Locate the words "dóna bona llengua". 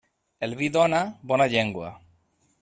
0.77-1.95